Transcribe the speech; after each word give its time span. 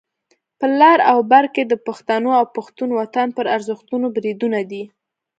په 0.59 0.65
لر 0.79 0.97
او 1.11 1.19
بر 1.31 1.45
کې 1.53 1.63
د 1.67 1.73
پښتنو 1.87 2.29
او 2.39 2.45
پښتون 2.55 2.89
وطن 2.99 3.27
پر 3.37 3.45
ارزښتونو 3.55 4.07
بریدونه 4.15 4.59
دي. 4.71 4.83